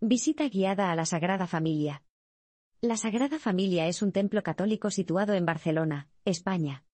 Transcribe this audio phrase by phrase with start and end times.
[0.00, 2.04] Visita guiada a la Sagrada Familia.
[2.80, 6.84] La Sagrada Familia es un templo católico situado en Barcelona, España.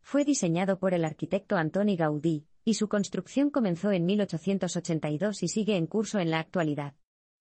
[0.00, 5.76] Fue diseñado por el arquitecto Antoni Gaudí, y su construcción comenzó en 1882 y sigue
[5.76, 6.94] en curso en la actualidad.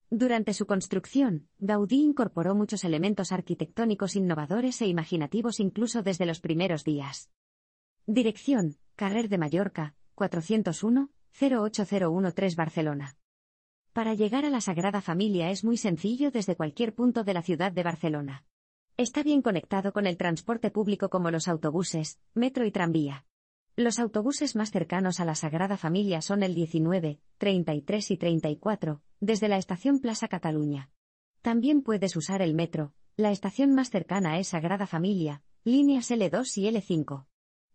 [0.09, 6.83] Durante su construcción, Gaudí incorporó muchos elementos arquitectónicos innovadores e imaginativos incluso desde los primeros
[6.83, 7.29] días.
[8.05, 13.15] Dirección, Carrer de Mallorca, 401, 08013 Barcelona.
[13.93, 17.71] Para llegar a la Sagrada Familia es muy sencillo desde cualquier punto de la ciudad
[17.71, 18.43] de Barcelona.
[18.97, 23.27] Está bien conectado con el transporte público como los autobuses, metro y tranvía.
[23.75, 29.47] Los autobuses más cercanos a la Sagrada Familia son el 19, 33 y 34, desde
[29.47, 30.89] la estación Plaza Cataluña.
[31.43, 36.63] También puedes usar el metro, la estación más cercana es Sagrada Familia, líneas L2 y
[36.67, 37.27] L5.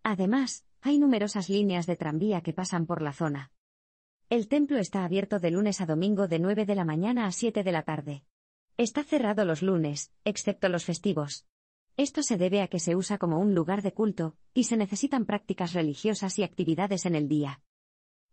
[0.03, 3.53] Además, hay numerosas líneas de tranvía que pasan por la zona.
[4.30, 7.64] El templo está abierto de lunes a domingo de 9 de la mañana a 7
[7.64, 8.24] de la tarde.
[8.77, 11.47] Está cerrado los lunes, excepto los festivos.
[11.97, 15.25] Esto se debe a que se usa como un lugar de culto, y se necesitan
[15.25, 17.62] prácticas religiosas y actividades en el día.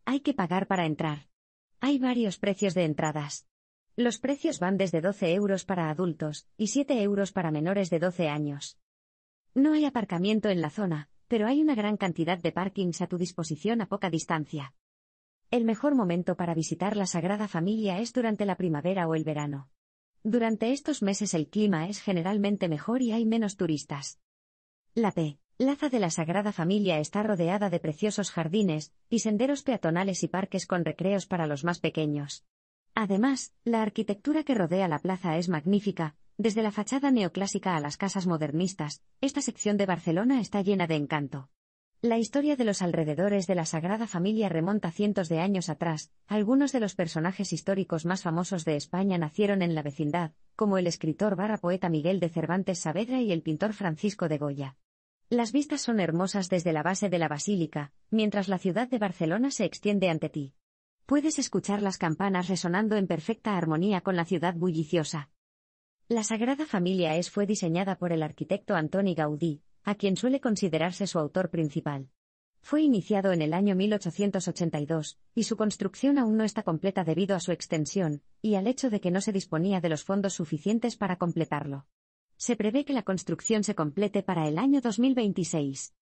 [0.04, 1.30] Hay que pagar para entrar.
[1.80, 3.48] Hay varios precios de entradas.
[3.96, 8.28] Los precios van desde 12 euros para adultos y 7 euros para menores de 12
[8.28, 8.78] años.
[9.54, 13.18] No hay aparcamiento en la zona, pero hay una gran cantidad de parkings a tu
[13.18, 14.74] disposición a poca distancia.
[15.52, 19.70] El mejor momento para visitar la Sagrada Familia es durante la primavera o el verano.
[20.24, 24.20] Durante estos meses el clima es generalmente mejor y hay menos turistas.
[24.96, 25.38] La P.
[25.58, 30.66] Laza de la Sagrada Familia está rodeada de preciosos jardines, y senderos peatonales y parques
[30.66, 32.44] con recreos para los más pequeños.
[32.94, 37.96] Además, la arquitectura que rodea la plaza es magnífica, desde la fachada neoclásica a las
[37.96, 41.50] casas modernistas, esta sección de Barcelona está llena de encanto.
[42.06, 46.12] La historia de los alrededores de la Sagrada Familia remonta cientos de años atrás.
[46.28, 50.86] Algunos de los personajes históricos más famosos de España nacieron en la vecindad, como el
[50.86, 54.78] escritor barra poeta Miguel de Cervantes Saavedra y el pintor Francisco de Goya.
[55.32, 59.50] Las vistas son hermosas desde la base de la basílica, mientras la ciudad de Barcelona
[59.50, 60.54] se extiende ante ti.
[61.08, 65.32] Puedes escuchar las campanas resonando en perfecta armonía con la ciudad bulliciosa.
[66.08, 71.08] La Sagrada Familia es fue diseñada por el arquitecto Antoni Gaudí, a quien suele considerarse
[71.08, 72.10] su autor principal.
[72.60, 77.40] Fue iniciado en el año 1882, y su construcción aún no está completa debido a
[77.40, 81.18] su extensión, y al hecho de que no se disponía de los fondos suficientes para
[81.18, 81.86] completarlo.
[82.38, 85.94] Se prevé que la construcción se complete para el año 2026.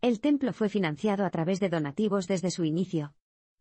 [0.00, 3.14] El templo fue financiado a través de donativos desde su inicio.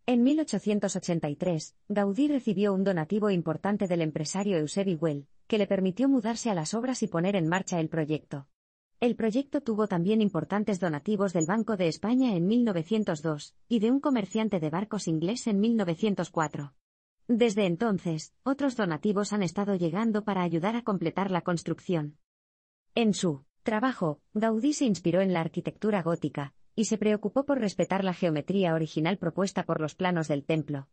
[0.05, 6.51] En 1883, Gaudí recibió un donativo importante del empresario Eusebi Well, que le permitió mudarse
[6.51, 8.47] a las obras y poner en marcha el proyecto.
[8.99, 13.99] El proyecto tuvo también importantes donativos del Banco de España en 1902 y de un
[13.99, 16.73] comerciante de barcos inglés en 1904.
[17.27, 22.17] Desde entonces, otros donativos han estado llegando para ayudar a completar la construcción.
[22.95, 28.03] En su trabajo, Gaudí se inspiró en la arquitectura gótica, y se preocupó por respetar
[28.03, 30.87] la geometría original propuesta por los planos del templo.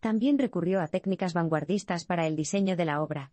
[0.00, 3.32] También recurrió a técnicas vanguardistas para el diseño de la obra.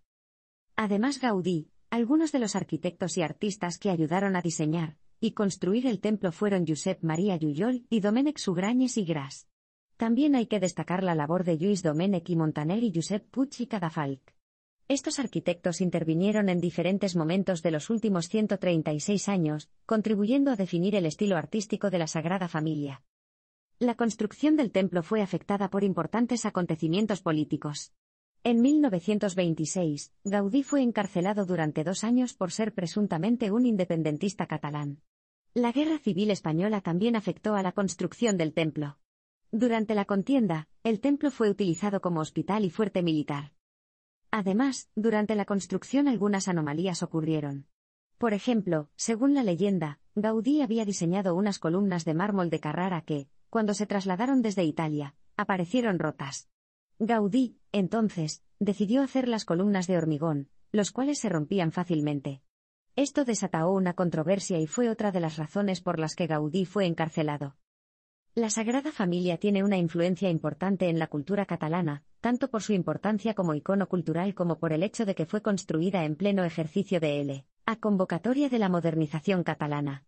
[0.78, 6.00] Además, Gaudí, algunos de los arquitectos y artistas que ayudaron a diseñar y construir el
[6.00, 9.48] templo fueron Josep María Lluyol y Domènec Sugrañes y Gras.
[9.96, 13.68] También hay que destacar la labor de Lluís Domènech y Montaner y Josep Puig y
[13.68, 14.24] Cadafalch.
[14.88, 21.06] Estos arquitectos intervinieron en diferentes momentos de los últimos 136 años, contribuyendo a definir el
[21.06, 23.03] estilo artístico de la Sagrada Familia.
[23.78, 27.94] La construcción del templo fue afectada por importantes acontecimientos políticos.
[28.46, 35.00] En 1926, Gaudí fue encarcelado durante dos años por ser presuntamente un independentista catalán.
[35.54, 38.98] La Guerra Civil Española también afectó a la construcción del templo.
[39.53, 43.53] Durante la contienda, el templo fue utilizado como hospital y fuerte militar.
[44.30, 47.68] Además, durante la construcción algunas anomalías ocurrieron.
[48.18, 53.30] Por ejemplo, según la leyenda, Gaudí había diseñado unas columnas de mármol de Carrara que,
[53.50, 56.50] cuando se trasladaron desde Italia, aparecieron rotas.
[57.06, 62.41] Gaudí, entonces, decidió hacer las columnas de hormigón, los cuales se rompían fácilmente.
[62.96, 66.85] Esto desató una controversia y fue otra de las razones por las que Gaudí fue
[66.85, 67.55] encarcelado.
[68.35, 73.34] La Sagrada Familia tiene una influencia importante en la cultura catalana, tanto por su importancia
[73.35, 77.22] como icono cultural como por el hecho de que fue construida en pleno ejercicio de
[77.22, 77.46] L.
[77.66, 80.05] A convocatoria de la modernización catalana.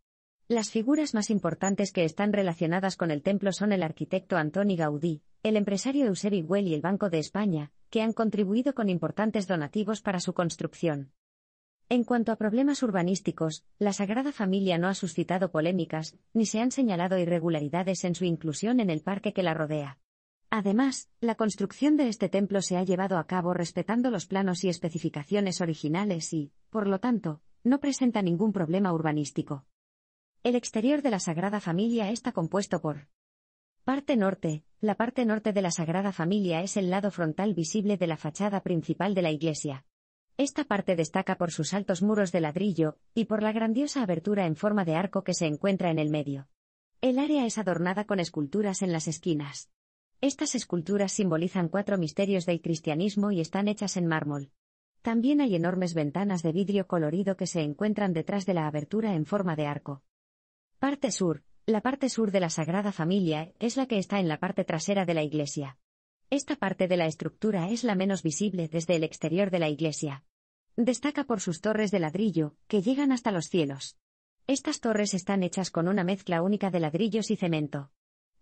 [0.48, 5.24] Las figuras más importantes que están relacionadas con el templo son el arquitecto Antoni Gaudí,
[5.46, 10.02] el empresario Eusebi Güell y el Banco de España, que han contribuido con importantes donativos
[10.02, 11.12] para su construcción.
[11.88, 16.72] En cuanto a problemas urbanísticos, la Sagrada Familia no ha suscitado polémicas, ni se han
[16.72, 20.00] señalado irregularidades en su inclusión en el parque que la rodea.
[20.50, 24.70] Además, la construcción de este templo se ha llevado a cabo respetando los planos y
[24.70, 29.68] especificaciones originales y, por lo tanto, no presenta ningún problema urbanístico.
[30.42, 33.10] El exterior de la Sagrada Familia está compuesto por
[33.86, 34.64] Parte norte.
[34.86, 38.62] La parte norte de la Sagrada Familia es el lado frontal visible de la fachada
[38.62, 39.84] principal de la iglesia.
[40.38, 44.56] Esta parte destaca por sus altos muros de ladrillo, y por la grandiosa abertura en
[44.56, 46.50] forma de arco que se encuentra en el medio.
[47.02, 49.72] El área es adornada con esculturas en las esquinas.
[50.22, 54.52] Estas esculturas simbolizan cuatro misterios del cristianismo y están hechas en mármol.
[55.02, 59.26] También hay enormes ventanas de vidrio colorido que se encuentran detrás de la abertura en
[59.26, 60.04] forma de arco.
[60.78, 61.42] Parte sur.
[61.68, 65.04] La parte sur de la Sagrada Familia es la que está en la parte trasera
[65.04, 65.80] de la iglesia.
[66.30, 70.24] Esta parte de la estructura es la menos visible desde el exterior de la iglesia.
[70.76, 73.98] Destaca por sus torres de ladrillo, que llegan hasta los cielos.
[74.46, 77.90] Estas torres están hechas con una mezcla única de ladrillos y cemento.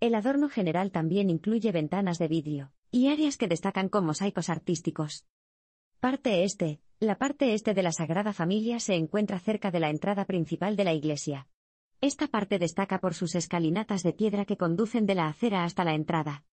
[0.02, 5.26] El adorno general también incluye ventanas de vidrio, y áreas que destacan con mosaicos artísticos.
[6.02, 6.82] Parte este.
[7.00, 10.84] La parte este de la Sagrada Familia se encuentra cerca de la entrada principal de
[10.84, 11.48] la iglesia.
[12.04, 15.94] Esta parte destaca por sus escalinatas de piedra que conducen de la acera hasta la
[15.94, 16.44] entrada.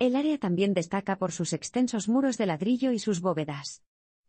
[0.00, 3.84] El área también destaca por sus extensos muros de ladrillo y sus bóvedas.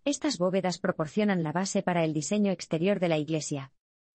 [0.06, 3.72] Estas bóvedas proporcionan la base para el diseño exterior de la iglesia.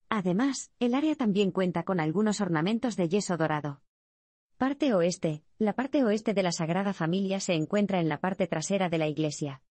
[0.09, 3.83] Además, el área también cuenta con algunos ornamentos de yeso dorado.
[4.57, 5.43] Parte oeste.
[5.59, 9.09] La parte oeste de la Sagrada Familia se encuentra en la parte trasera de la
[9.09, 9.63] iglesia.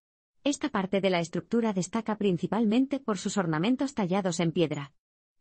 [0.43, 4.91] Esta parte de la estructura destaca principalmente por sus ornamentos tallados en piedra.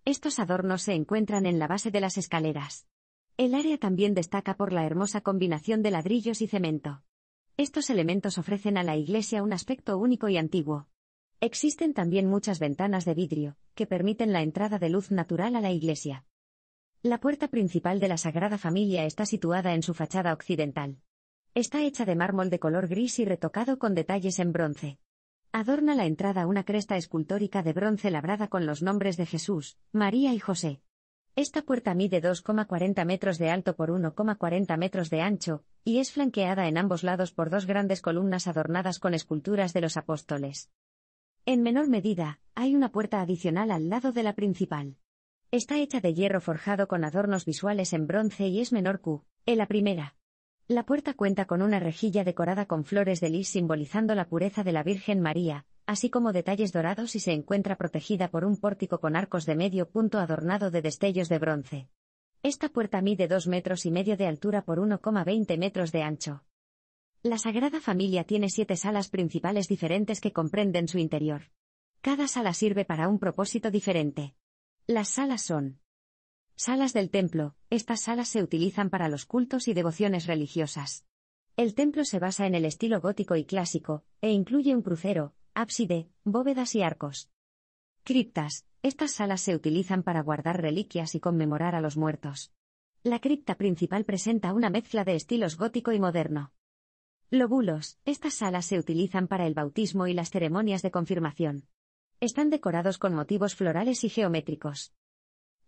[0.05, 2.87] Estos adornos se encuentran en la base de las escaleras.
[3.37, 7.03] El área también destaca por la hermosa combinación de ladrillos y cemento.
[7.57, 10.89] Estos elementos ofrecen a la iglesia un aspecto único y antiguo.
[11.41, 15.71] Existen también muchas ventanas de vidrio, que permiten la entrada de luz natural a la
[15.71, 16.25] iglesia.
[17.03, 20.99] La puerta principal de la Sagrada Familia está situada en su fachada occidental.
[21.55, 24.99] Está hecha de mármol de color gris y retocado con detalles en bronce.
[25.53, 30.33] Adorna la entrada una cresta escultórica de bronce labrada con los nombres de Jesús, María
[30.33, 30.81] y José.
[31.35, 36.69] Esta puerta mide 2,40 metros de alto por 1,40 metros de ancho, y es flanqueada
[36.69, 40.71] en ambos lados por dos grandes columnas adornadas con esculturas de los apóstoles.
[41.47, 44.99] En menor medida, hay una puerta adicional al lado de la principal.
[45.51, 49.01] Está hecha de hierro forjado con adornos visuales en bronce y es menor
[49.45, 50.15] que la primera.
[50.71, 54.71] La puerta cuenta con una rejilla decorada con flores de lis simbolizando la pureza de
[54.71, 59.17] la Virgen María, así como detalles dorados y se encuentra protegida por un pórtico con
[59.17, 61.89] arcos de medio punto adornado de destellos de bronce.
[62.45, 66.45] Esta puerta mide dos metros y medio de altura por 1,20 metros de ancho.
[67.25, 71.51] La Sagrada Familia tiene siete salas principales diferentes que comprenden su interior.
[72.01, 74.37] Cada sala sirve para un propósito diferente.
[74.87, 75.80] Las salas son
[76.63, 77.55] Salas del templo.
[77.71, 81.07] Estas salas se utilizan para los cultos y devociones religiosas.
[81.57, 86.11] El templo se basa en el estilo gótico y clásico, e incluye un crucero, ábside,
[86.23, 87.31] bóvedas y arcos.
[88.05, 88.67] Criptas.
[88.83, 92.53] Estas salas se utilizan para guardar reliquias y conmemorar a los muertos.
[93.03, 96.53] La cripta principal presenta una mezcla de estilos gótico y moderno.
[97.31, 97.97] Lóbulos.
[98.05, 101.65] Estas salas se utilizan para el bautismo y las ceremonias de confirmación.
[102.21, 104.93] Están decorados con motivos florales y geométricos.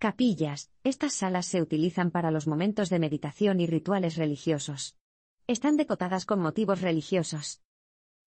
[0.03, 0.69] Capillas.
[0.83, 4.97] Estas salas se utilizan para los momentos de meditación y rituales religiosos.
[5.47, 7.63] Están decotadas con motivos religiosos.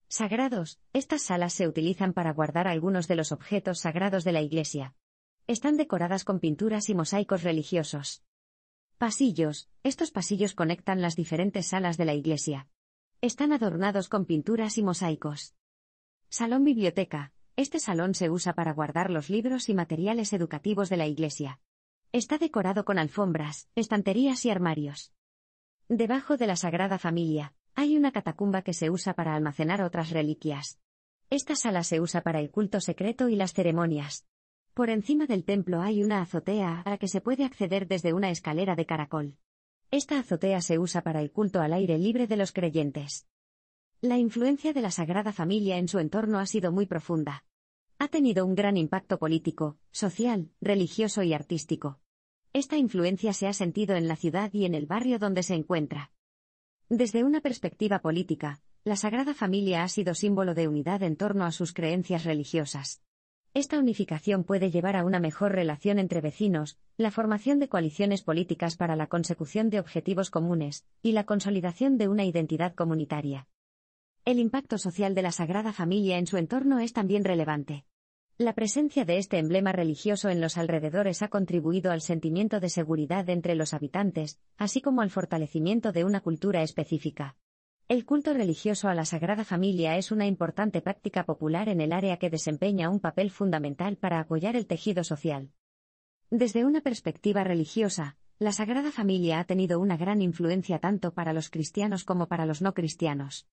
[0.07, 0.79] Sagrados.
[0.93, 4.95] Estas salas se utilizan para guardar algunos de los objetos sagrados de la iglesia.
[5.47, 8.23] Están decoradas con pinturas y mosaicos religiosos.
[8.97, 9.67] Pasillos.
[9.83, 12.69] Estos pasillos conectan las diferentes salas de la iglesia.
[13.19, 15.57] Están adornados con pinturas y mosaicos.
[16.29, 17.34] Salón biblioteca.
[17.57, 21.61] Este salón se usa para guardar los libros y materiales educativos de la iglesia.
[22.11, 25.13] Está decorado con alfombras, estanterías y armarios.
[25.87, 30.81] Debajo de la Sagrada Familia, hay una catacumba que se usa para almacenar otras reliquias.
[31.29, 34.27] Esta sala se usa para el culto secreto y las ceremonias.
[34.73, 38.31] Por encima del templo hay una azotea a la que se puede acceder desde una
[38.31, 39.37] escalera de caracol.
[39.91, 43.27] Esta azotea se usa para el culto al aire libre de los creyentes.
[44.01, 47.44] La influencia de la Sagrada Familia en su entorno ha sido muy profunda.
[47.97, 51.99] Ha tenido un gran impacto político, social, religioso y artístico.
[52.51, 56.11] Esta influencia se ha sentido en la ciudad y en el barrio donde se encuentra.
[56.89, 61.51] Desde una perspectiva política, la Sagrada Familia ha sido símbolo de unidad en torno a
[61.51, 63.01] sus creencias religiosas.
[63.53, 68.75] Esta unificación puede llevar a una mejor relación entre vecinos, la formación de coaliciones políticas
[68.75, 73.47] para la consecución de objetivos comunes, y la consolidación de una identidad comunitaria.
[74.25, 77.85] El impacto social de la Sagrada Familia en su entorno es también relevante.
[78.39, 83.29] La presencia de este emblema religioso en los alrededores ha contribuido al sentimiento de seguridad
[83.29, 87.37] entre los habitantes, así como al fortalecimiento de una cultura específica.
[87.87, 92.17] El culto religioso a la Sagrada Familia es una importante práctica popular en el área
[92.17, 95.51] que desempeña un papel fundamental para apoyar el tejido social.
[96.31, 101.51] Desde una perspectiva religiosa, la Sagrada Familia ha tenido una gran influencia tanto para los
[101.51, 103.45] cristianos como para los no cristianos.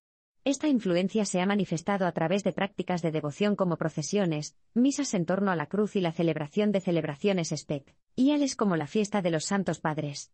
[0.44, 5.24] Esta influencia se ha manifestado a través de prácticas de devoción como procesiones, misas en
[5.24, 9.44] torno a la cruz y la celebración de celebraciones especiales como la fiesta de los
[9.44, 10.32] Santos Padres.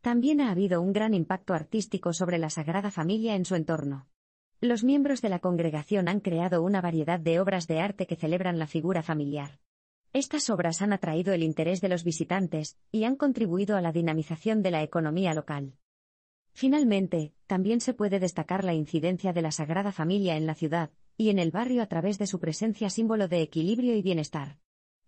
[0.00, 4.08] También ha habido un gran impacto artístico sobre la Sagrada Familia en su entorno.
[4.60, 8.58] Los miembros de la congregación han creado una variedad de obras de arte que celebran
[8.58, 9.60] la figura familiar.
[10.12, 14.62] Estas obras han atraído el interés de los visitantes y han contribuido a la dinamización
[14.62, 15.74] de la economía local.
[16.58, 21.30] Finalmente, también se puede destacar la incidencia de la Sagrada Familia en la ciudad y
[21.30, 24.58] en el barrio a través de su presencia símbolo de equilibrio y bienestar.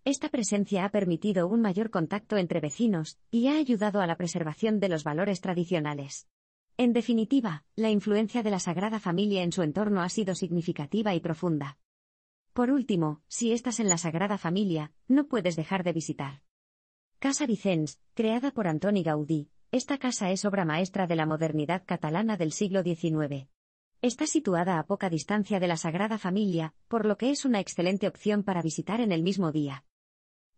[0.05, 4.79] Esta presencia ha permitido un mayor contacto entre vecinos y ha ayudado a la preservación
[4.79, 6.29] de los valores tradicionales.
[6.77, 11.19] En definitiva, la influencia de la Sagrada Familia en su entorno ha sido significativa y
[11.19, 11.79] profunda.
[12.53, 16.43] Por último, si estás en la Sagrada Familia, no puedes dejar de visitar.
[17.19, 22.35] Casa Vicens, creada por Antoni Gaudí, esta casa es obra maestra de la modernidad catalana
[22.35, 23.47] del siglo XIX.
[24.01, 28.09] Está situada a poca distancia de la Sagrada Familia, por lo que es una excelente
[28.09, 29.85] opción para visitar en el mismo día.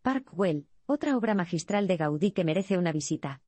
[0.01, 3.43] Parkwell, otra obra magistral de Gaudí que merece una visita.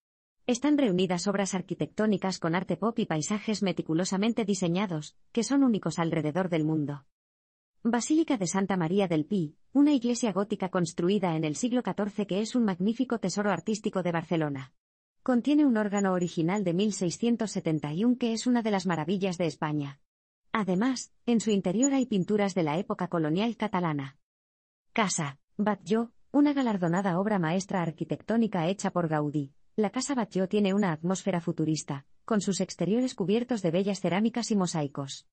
[0.46, 6.50] Están reunidas obras arquitectónicas con arte pop y paisajes meticulosamente diseñados, que son únicos alrededor
[6.50, 7.08] del mundo.
[7.82, 12.42] Basílica de Santa María del Pi, una iglesia gótica construida en el siglo XIV que
[12.42, 14.74] es un magnífico tesoro artístico de Barcelona.
[15.26, 20.00] Contiene un órgano original de 1671 que es una de las maravillas de España.
[20.52, 24.20] Además, en su interior hay pinturas de la época colonial catalana.
[24.94, 29.52] Casa, Batlló, una galardonada obra maestra arquitectónica hecha por Gaudí.
[29.76, 34.56] La Casa Batlló tiene una atmósfera futurista, con sus exteriores cubiertos de bellas cerámicas y
[34.56, 35.26] mosaicos.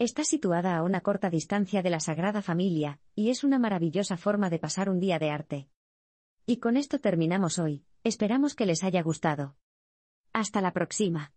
[0.00, 4.50] Está situada a una corta distancia de la Sagrada Familia, y es una maravillosa forma
[4.50, 5.68] de pasar un día de arte.
[6.46, 9.56] Y con esto terminamos hoy, esperamos que les haya gustado.
[10.32, 11.32] Hasta la próxima.